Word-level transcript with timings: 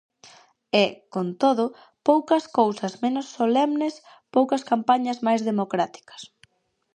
E, 0.83 0.85
con 1.13 1.27
todo, 1.41 1.65
poucas 2.07 2.43
cousas 2.59 2.93
menos 3.03 3.25
solemnes, 3.37 3.93
poucas 4.35 4.63
campañas 4.71 5.17
máis 5.27 5.41
democráticas. 5.49 6.21